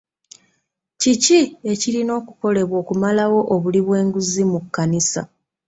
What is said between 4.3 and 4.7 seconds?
mu